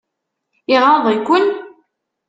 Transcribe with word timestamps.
Iɣaḍ-iken? 0.75 1.47